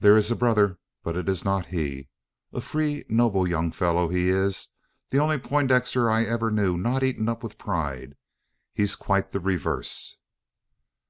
[0.00, 2.08] "There is a brother, but it's not he.
[2.54, 4.68] A free noble young fellow he is
[5.10, 8.16] the only Poindexter I ever knew not eaten up with pride,
[8.72, 10.16] he's quite the reverse."